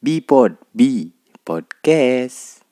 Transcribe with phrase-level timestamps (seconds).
[0.00, 1.12] Bipod B
[1.44, 2.64] Podcast.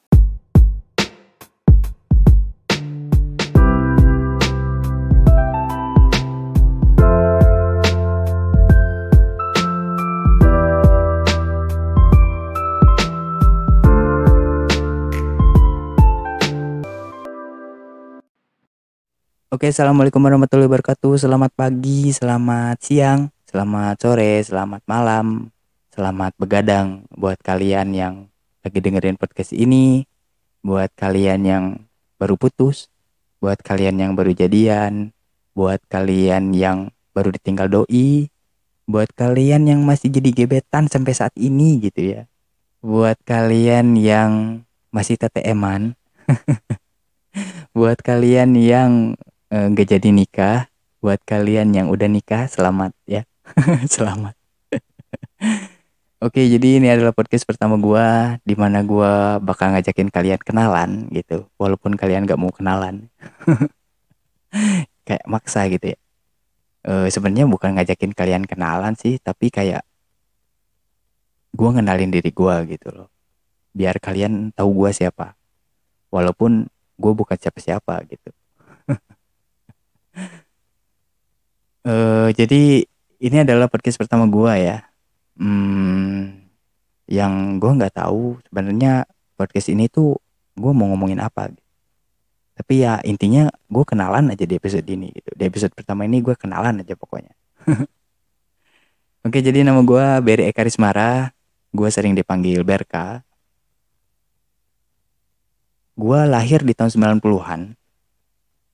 [19.53, 21.21] Oke, assalamualaikum warahmatullahi wabarakatuh.
[21.21, 25.53] Selamat pagi, selamat siang, selamat sore, selamat malam,
[25.99, 28.15] selamat begadang buat kalian yang
[28.63, 30.07] lagi dengerin podcast ini,
[30.63, 31.65] buat kalian yang
[32.23, 32.87] baru putus,
[33.43, 35.11] buat kalian yang baru jadian,
[35.59, 38.31] buat kalian yang baru ditinggal doi,
[38.87, 42.31] buat kalian yang masih jadi gebetan sampai saat ini gitu ya.
[42.79, 44.63] Buat kalian yang
[44.95, 45.99] masih TTM-an,
[47.77, 49.19] buat kalian yang
[49.51, 50.71] eh, nggak jadi nikah,
[51.03, 53.27] buat kalian yang udah nikah, selamat ya,
[53.99, 54.38] selamat.
[56.19, 61.47] Oke, jadi ini adalah podcast pertama gua di mana gua bakal ngajakin kalian kenalan gitu,
[61.63, 63.07] walaupun kalian nggak mau kenalan,
[65.07, 65.99] kayak maksa gitu ya.
[66.91, 69.87] Eh, Sebenarnya bukan ngajakin kalian kenalan sih, tapi kayak
[71.55, 73.09] gua ngenalin diri gua gitu loh,
[73.71, 75.39] biar kalian tahu gua siapa,
[76.11, 76.67] walaupun
[76.99, 78.31] gue bukan siapa-siapa gitu.
[81.89, 82.85] Eh, jadi
[83.23, 84.85] ini adalah podcast pertama gua ya.
[85.39, 86.51] Hmm,
[87.07, 89.07] yang gue nggak tahu sebenarnya
[89.39, 90.19] podcast ini tuh
[90.59, 91.55] gue mau ngomongin apa.
[92.59, 95.31] Tapi ya intinya gue kenalan aja di episode ini gitu.
[95.39, 97.31] Di episode pertama ini gue kenalan aja pokoknya.
[99.27, 101.31] Oke, jadi nama gue Beri Eka Rismara.
[101.71, 103.23] Gue sering dipanggil Berka.
[105.95, 107.79] Gue lahir di tahun 90-an.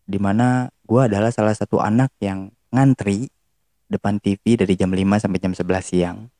[0.05, 3.29] Di mana gue adalah salah satu anak yang ngantri
[3.89, 6.34] depan TV dari jam 5 sampai jam 11 siang.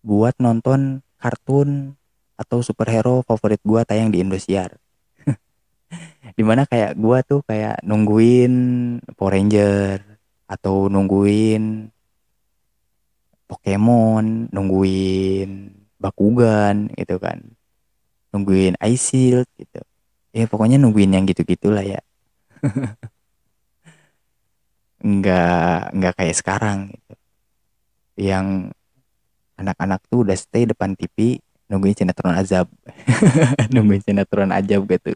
[0.00, 1.94] Buat nonton kartun
[2.40, 4.80] atau superhero favorit gue tayang di Indosiar.
[6.36, 8.52] Di mana kayak gue tuh kayak nungguin
[9.12, 10.00] Power Ranger
[10.48, 11.92] atau nungguin
[13.44, 15.50] Pokemon, nungguin
[16.00, 17.44] Bakugan gitu kan.
[18.32, 19.84] Nungguin Ice Shield gitu.
[20.32, 22.00] Ya pokoknya nungguin yang gitu-gitulah ya.
[25.00, 27.14] Nggak nggak kayak sekarang gitu.
[28.16, 28.72] Yang
[29.60, 31.36] anak-anak tuh udah stay depan TV
[31.70, 32.66] nungguin sinetron azab.
[33.74, 35.14] nungguin sinetron azab gitu.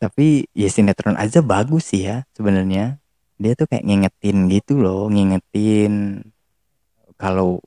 [0.00, 2.96] Tapi ya sinetron azab bagus sih ya sebenarnya.
[3.36, 6.24] Dia tuh kayak ngingetin gitu loh, ngingetin
[7.20, 7.60] kalau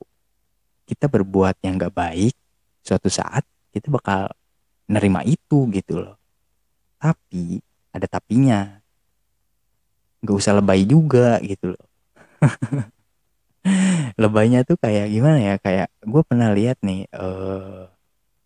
[0.90, 2.34] kita berbuat yang gak baik
[2.82, 4.34] suatu saat kita bakal
[4.90, 6.18] nerima itu gitu loh.
[6.98, 7.62] Tapi
[7.94, 8.82] ada tapinya.
[10.26, 11.84] Gak usah lebay juga gitu loh.
[14.20, 15.54] Lebaynya tuh kayak gimana ya?
[15.56, 17.08] Kayak gue pernah lihat nih.
[17.08, 17.82] eh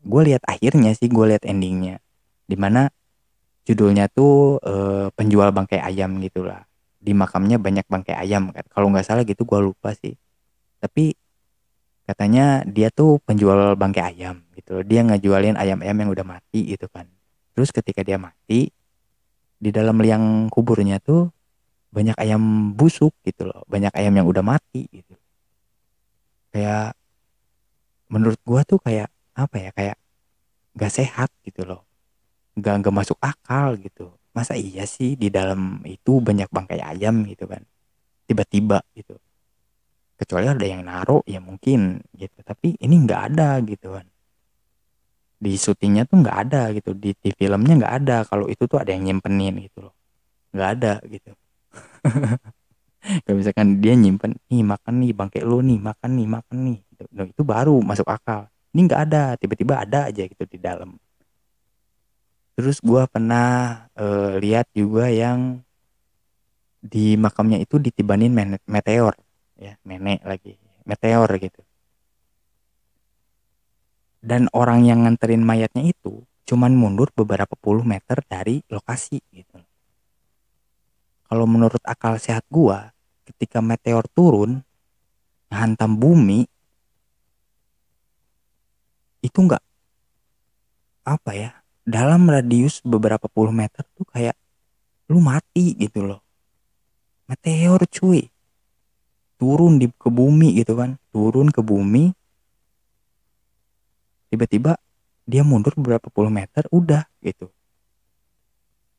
[0.04, 1.98] gue lihat akhirnya sih, gue lihat endingnya.
[2.46, 2.86] Di mana
[3.66, 6.62] judulnya tuh eh, penjual bangkai ayam gitulah.
[7.02, 8.64] Di makamnya banyak bangkai ayam kan.
[8.70, 10.14] Kalau nggak salah gitu gue lupa sih.
[10.78, 11.16] Tapi
[12.04, 14.84] katanya dia tuh penjual bangkai ayam gitu.
[14.86, 17.08] Dia ngejualin ayam-ayam yang udah mati gitu kan.
[17.56, 18.70] Terus ketika dia mati,
[19.58, 21.32] di dalam liang kuburnya tuh
[21.94, 23.64] banyak ayam busuk gitu loh.
[23.66, 25.14] Banyak ayam yang udah mati gitu.
[26.54, 26.94] Kayak
[28.06, 29.96] menurut gua tuh kayak apa ya kayak
[30.78, 31.82] gak sehat gitu loh.
[32.58, 34.14] Gak, gak masuk akal gitu.
[34.34, 37.62] Masa iya sih di dalam itu banyak bangkai ayam gitu kan.
[38.30, 39.18] Tiba-tiba gitu.
[40.14, 42.38] Kecuali ada yang naruh ya mungkin gitu.
[42.42, 44.06] Tapi ini nggak ada gitu kan.
[45.38, 46.94] Di syutingnya tuh nggak ada gitu.
[46.94, 48.16] Di, di filmnya nggak ada.
[48.26, 49.94] Kalau itu tuh ada yang nyimpenin gitu loh.
[50.54, 51.30] Nggak ada gitu.
[53.04, 56.78] Kalau misalkan dia nyimpen, nih makan nih bangkai lu nih, makan nih, makan nih.
[56.88, 57.02] Gitu.
[57.12, 58.48] Nah, itu baru masuk akal.
[58.72, 60.96] Ini nggak ada, tiba-tiba ada aja gitu di dalam.
[62.54, 65.60] Terus gua pernah eh, lihat juga yang
[66.84, 68.32] di makamnya itu ditibanin
[68.68, 69.16] meteor,
[69.58, 70.56] ya nenek lagi,
[70.86, 71.60] meteor gitu.
[74.24, 79.58] Dan orang yang nganterin mayatnya itu cuman mundur beberapa puluh meter dari lokasi gitu.
[81.24, 82.93] Kalau menurut akal sehat gua,
[83.24, 84.60] ketika meteor turun
[85.48, 86.44] hantam bumi
[89.24, 89.64] itu nggak
[91.04, 91.50] apa ya
[91.84, 94.36] dalam radius beberapa puluh meter tuh kayak
[95.12, 96.20] lu mati gitu loh.
[97.28, 98.28] Meteor cuy.
[99.36, 100.96] Turun di ke bumi gitu kan.
[101.12, 102.12] Turun ke bumi.
[104.32, 104.80] Tiba-tiba
[105.28, 107.52] dia mundur beberapa puluh meter udah gitu.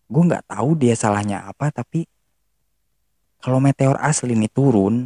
[0.06, 2.06] Gue nggak tahu dia salahnya apa tapi
[3.46, 5.06] kalau meteor asli nih turun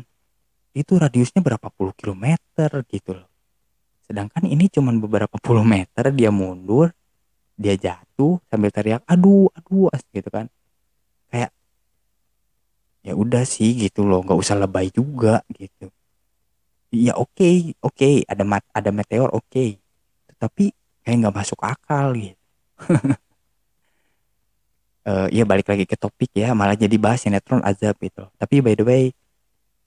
[0.71, 3.27] itu radiusnya berapa puluh kilometer gitu loh.
[4.07, 6.95] Sedangkan ini cuman beberapa puluh meter dia mundur
[7.59, 10.47] dia jatuh sambil teriak aduh aduh gitu kan.
[11.27, 11.51] Kayak
[13.03, 15.91] ya udah sih gitu loh nggak usah lebay juga gitu.
[16.95, 19.51] Ya oke okay, oke okay, ada mat ada meteor oke.
[19.51, 19.75] Okay.
[20.39, 20.71] tapi
[21.03, 22.39] kayak nggak masuk akal gitu
[25.09, 28.77] uh, ya balik lagi ke topik ya malah jadi bahas sinetron azab itu tapi by
[28.77, 29.03] the way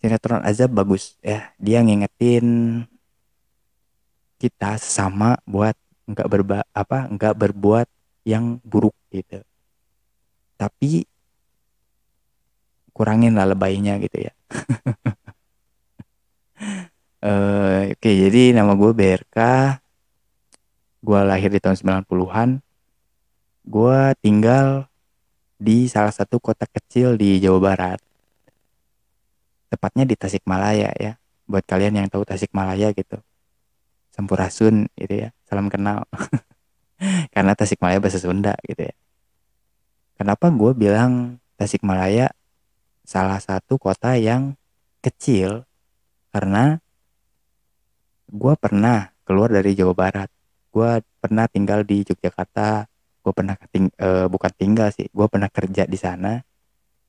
[0.02, 1.54] sinetron azab bagus ya.
[1.62, 2.82] Dia ngingetin
[4.42, 5.78] kita sesama buat
[6.10, 7.86] nggak berba apa nggak berbuat
[8.26, 9.38] yang buruk gitu.
[10.58, 11.06] Tapi
[12.90, 14.34] kurangin lah lebaynya gitu ya.
[17.22, 19.38] Uh, oke okay, jadi nama gue BRK
[21.02, 22.62] gue lahir di tahun 90-an
[23.66, 24.91] gue tinggal
[25.62, 27.98] di salah satu kota kecil di Jawa Barat.
[29.70, 31.14] Tepatnya di Tasikmalaya ya.
[31.46, 33.22] Buat kalian yang tahu Tasikmalaya gitu.
[34.10, 35.30] Sampurasun gitu ya.
[35.46, 36.02] Salam kenal.
[37.34, 38.94] Karena Tasikmalaya bahasa Sunda gitu ya.
[40.18, 42.34] Kenapa gue bilang Tasikmalaya
[43.06, 44.58] salah satu kota yang
[44.98, 45.62] kecil?
[46.34, 46.82] Karena
[48.26, 50.28] gue pernah keluar dari Jawa Barat.
[50.74, 52.91] Gue pernah tinggal di Yogyakarta
[53.22, 56.42] gue pernah ting uh, bukan tinggal sih gue pernah kerja di sana.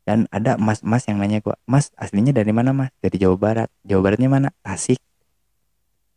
[0.04, 2.92] Dan ada mas-mas yang nanya gue mas aslinya dari mana mas?
[3.00, 3.69] Dari Jawa Barat.
[3.88, 4.50] Jawa Baratnya mana?
[4.62, 5.00] Tasik.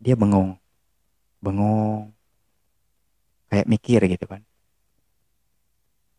[0.03, 0.59] Dia bengong
[1.41, 2.13] bengong
[3.49, 4.43] kayak mikir gitu kan.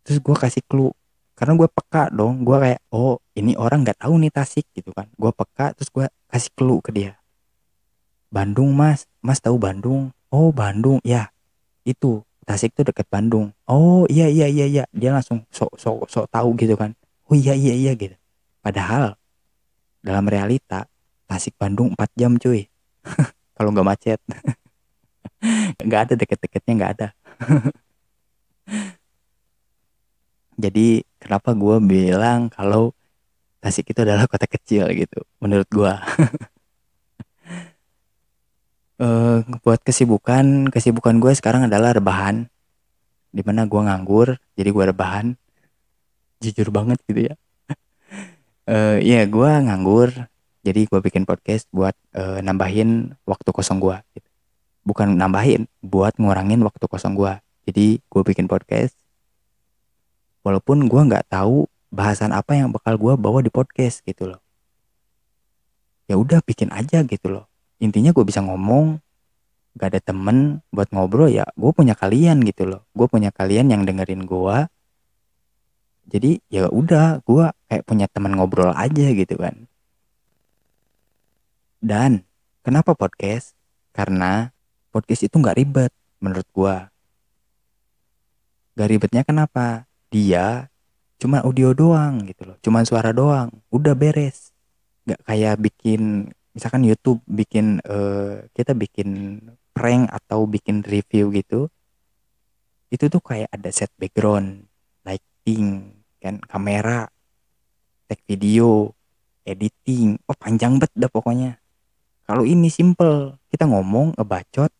[0.08, 0.96] Terus gue kasih clue
[1.38, 5.06] karena gue peka dong gue kayak oh ini orang nggak tahu nih Tasik gitu kan.
[5.14, 7.20] Gue peka terus gue kasih clue ke dia.
[8.34, 9.06] Bandung mas.
[9.22, 10.16] Mas tahu Bandung?
[10.32, 11.04] Oh Bandung.
[11.04, 11.30] Ya
[11.88, 13.52] itu Tasik tuh deket Bandung.
[13.68, 14.84] Oh iya iya iya iya.
[14.96, 16.96] Dia langsung sok sok sok tahu gitu kan.
[17.28, 18.16] Oh iya iya iya gitu.
[18.64, 19.20] Padahal
[20.00, 20.88] dalam realita
[21.28, 22.72] Tasik Bandung 4 jam cuy.
[23.60, 24.20] Kalau nggak macet.
[25.86, 27.08] Nggak ada deket-deketnya nggak ada.
[30.64, 32.96] Jadi kenapa gue bilang kalau
[33.62, 35.94] Tasik itu adalah kota kecil gitu menurut gue
[39.62, 40.72] buat kesibukan.
[40.72, 42.48] Kesibukan gue sekarang adalah rebahan.
[43.34, 45.36] Di mana gue nganggur jadi gue rebahan.
[46.40, 47.36] Jujur banget gitu ya.
[48.70, 50.14] Uh, ya gue nganggur.
[50.66, 53.98] Jadi gue bikin podcast buat uh, nambahin waktu kosong gue.
[54.16, 54.28] Gitu
[54.88, 57.36] bukan nambahin buat ngurangin waktu kosong gue.
[57.68, 58.96] Jadi gue bikin podcast.
[60.48, 64.40] Walaupun gue nggak tahu bahasan apa yang bakal gue bawa di podcast gitu loh.
[66.08, 67.52] Ya udah bikin aja gitu loh.
[67.84, 69.04] Intinya gue bisa ngomong
[69.78, 72.82] gak ada temen buat ngobrol ya gue punya kalian gitu loh.
[72.98, 74.58] Gue punya kalian yang dengerin gue
[76.08, 79.68] jadi ya udah gue kayak punya teman ngobrol aja gitu kan.
[81.84, 82.24] Dan
[82.64, 83.54] kenapa podcast?
[83.92, 84.50] Karena
[84.90, 85.92] podcast itu nggak ribet
[86.24, 86.90] menurut gua.
[88.78, 89.90] Gak ribetnya kenapa?
[90.14, 90.70] Dia
[91.18, 93.52] cuma audio doang gitu loh cuma suara doang.
[93.68, 94.56] Udah beres.
[95.04, 99.42] Nggak kayak bikin misalkan YouTube bikin uh, kita bikin
[99.78, 101.70] prank atau bikin review gitu
[102.90, 104.66] itu tuh kayak ada set background
[105.06, 107.06] lighting kan kamera
[108.08, 108.96] tag video
[109.48, 110.20] editing.
[110.28, 111.60] Oh panjang banget dah pokoknya.
[112.28, 114.72] Kalau ini simple kita ngomong ngebacot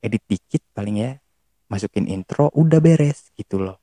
[0.00, 1.12] edit dikit paling ya
[1.68, 3.80] masukin intro udah beres gitu loh.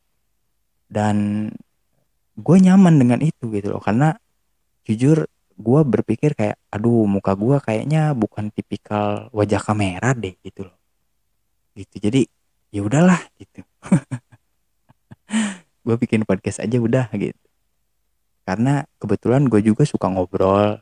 [0.90, 1.50] Dan
[2.34, 4.18] gue nyaman dengan itu gitu loh karena
[4.86, 10.78] jujur gue berpikir kayak aduh muka gue kayaknya bukan tipikal wajah kamera deh gitu loh.
[11.74, 12.22] Gitu jadi
[12.74, 13.62] ya udahlah gitu.
[15.84, 17.44] Gue bikin podcast aja udah gitu.
[18.48, 20.80] Karena kebetulan gue juga suka ngobrol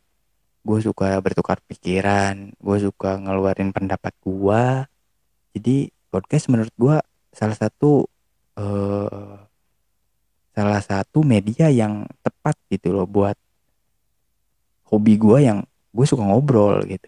[0.61, 4.63] gue suka bertukar pikiran gue suka ngeluarin pendapat gue
[5.57, 6.95] jadi podcast menurut gue
[7.33, 8.05] salah satu
[8.61, 9.41] uh,
[10.53, 13.33] salah satu media yang tepat gitu loh buat
[14.91, 15.63] hobi gue yang
[15.95, 17.07] gue suka ngobrol gitu.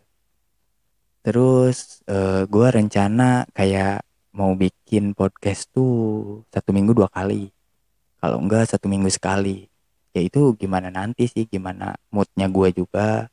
[1.23, 4.03] Terus uh, eh, gue rencana kayak
[4.35, 7.51] mau bikin podcast tuh satu minggu dua kali.
[8.23, 9.67] Kalau enggak satu minggu sekali.
[10.15, 13.27] Ya itu gimana nanti sih gimana moodnya gue juga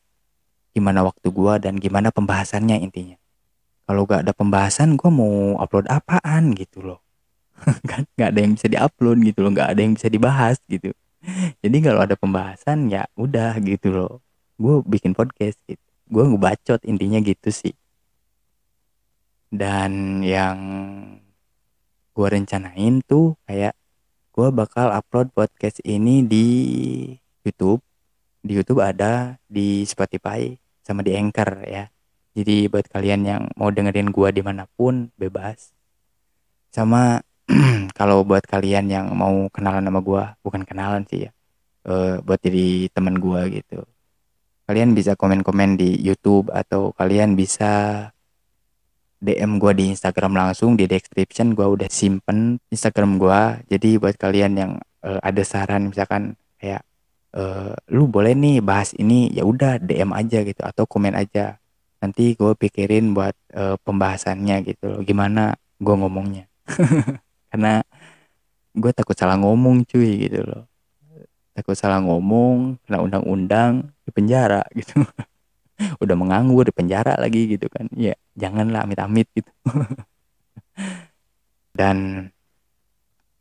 [0.71, 3.19] gimana waktu gue dan gimana pembahasannya intinya.
[3.91, 7.01] Kalau gak ada pembahasan gue mau upload apaan gitu loh.
[7.91, 9.51] Kan nggak ada yang bisa diupload gitu loh.
[9.51, 10.95] Nggak ada yang bisa dibahas gitu.
[11.59, 14.23] Jadi kalau ada pembahasan ya udah gitu loh
[14.61, 17.73] gue bikin podcast gitu gue ngebacot intinya gitu sih
[19.49, 20.59] dan yang
[22.13, 23.73] gue rencanain tuh kayak
[24.37, 26.47] gue bakal upload podcast ini di
[27.43, 27.81] YouTube
[28.41, 30.53] di YouTube ada di Spotify
[30.85, 31.89] sama di Anchor ya
[32.31, 35.75] Jadi buat kalian yang mau dengerin gua di mana pun bebas.
[36.71, 37.19] Sama
[37.99, 41.31] kalau buat kalian yang mau kenalan sama gua, bukan kenalan sih ya.
[41.91, 43.83] eh, buat jadi teman gua gitu.
[44.71, 48.07] Kalian bisa komen-komen di YouTube atau kalian bisa
[49.19, 53.59] DM gua di Instagram langsung di description gua udah simpen Instagram gua.
[53.67, 54.73] Jadi buat kalian yang
[55.03, 56.87] eh, ada saran misalkan kayak
[57.35, 61.59] eh, lu boleh nih bahas ini ya udah DM aja gitu atau komen aja.
[61.99, 65.01] Nanti gue pikirin buat eh, pembahasannya gitu loh.
[65.03, 66.47] Gimana gue ngomongnya.
[67.51, 67.83] Karena
[68.71, 70.70] gue takut salah ngomong cuy gitu loh.
[71.61, 75.05] Takut salah ngomong, kena undang-undang, di penjara gitu.
[76.01, 77.85] Udah menganggur di penjara lagi gitu kan.
[77.93, 79.53] Ya janganlah amit-amit gitu.
[81.77, 82.29] Dan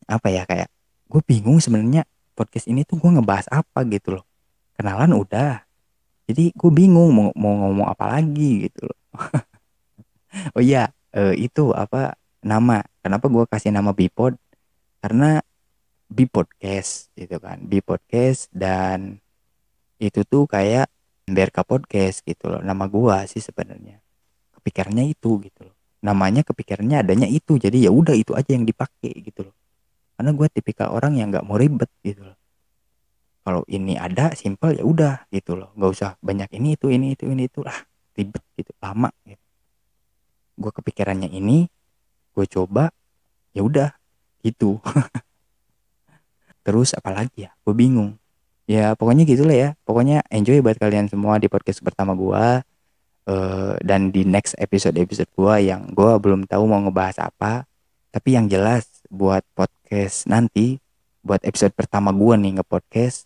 [0.04, 0.68] apa ya kayak
[1.08, 2.04] gue bingung sebenarnya
[2.36, 4.28] podcast ini tuh gue ngebahas apa gitu loh.
[4.76, 5.64] Kenalan udah.
[6.28, 9.00] Jadi gue bingung mau, mau ngomong apa lagi gitu loh.
[10.54, 12.14] Oh iya, eh, itu apa
[12.46, 12.86] nama?
[13.02, 14.38] Kenapa gue kasih nama Bipod?
[15.02, 15.42] Karena
[16.10, 17.62] Bipodcast gitu kan.
[17.70, 19.22] Bipodcast dan
[20.02, 20.90] itu tuh kayak
[21.30, 22.62] BRK Podcast gitu loh.
[22.66, 24.02] Nama gua sih sebenarnya.
[24.58, 25.76] Kepikirannya itu gitu loh.
[26.02, 27.62] Namanya kepikirannya adanya itu.
[27.62, 29.56] Jadi ya udah itu aja yang dipakai gitu loh.
[30.20, 32.36] Karena gue tipikal orang yang nggak mau ribet gitu loh.
[33.40, 35.72] Kalau ini ada simple ya udah gitu loh.
[35.80, 37.78] Nggak usah banyak ini itu ini itu ini itu lah
[38.20, 39.46] ribet gitu lama gitu.
[40.60, 41.72] Gue kepikirannya ini,
[42.36, 42.92] gue coba
[43.56, 43.96] ya udah
[44.44, 44.84] gitu.
[46.70, 47.52] Terus apalagi ya?
[47.66, 48.14] Gue bingung.
[48.70, 49.70] Ya pokoknya gitulah ya.
[49.82, 52.62] Pokoknya enjoy buat kalian semua di podcast pertama gua
[53.26, 57.66] eh, dan di next episode-episode gua yang gua belum tahu mau ngebahas apa.
[58.14, 60.78] Tapi yang jelas buat podcast nanti,
[61.26, 63.26] buat episode pertama gua nih nge-podcast,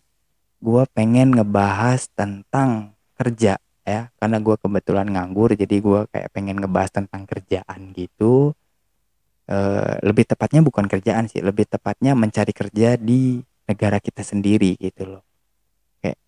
[0.63, 4.15] gua pengen ngebahas tentang kerja ya.
[4.15, 8.55] Karena gua kebetulan nganggur jadi gua kayak pengen ngebahas tentang kerjaan gitu.
[10.03, 15.15] Eh, lebih tepatnya bukan kerjaan sih, lebih tepatnya mencari kerja di negara kita sendiri gitu
[15.15, 15.23] loh.
[16.03, 16.19] Kayak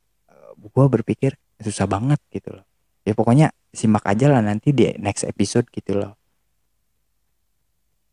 [0.55, 2.65] gue berpikir susah banget gitu loh.
[3.03, 6.15] Ya pokoknya simak aja lah nanti di next episode gitu loh.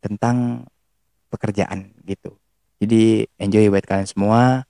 [0.02, 0.66] Tentang
[1.30, 2.34] pekerjaan gitu.
[2.82, 4.66] Jadi enjoy buat kalian semua.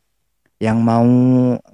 [0.62, 1.02] Yang mau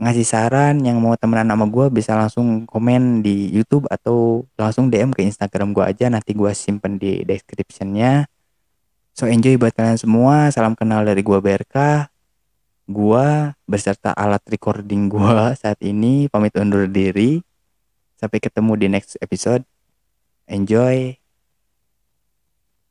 [0.01, 5.13] ngasih saran yang mau temenan sama gue bisa langsung komen di YouTube atau langsung DM
[5.13, 6.09] ke Instagram gue aja.
[6.09, 8.25] Nanti gue simpen di descriptionnya
[9.19, 12.07] so enjoy buat kalian semua salam kenal dari gue BRK
[12.89, 17.45] gua beserta alat recording gua saat ini pamit undur diri.
[18.19, 19.63] Sampai ketemu di next episode.
[20.49, 21.15] Enjoy.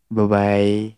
[0.07, 0.96] Bye bye.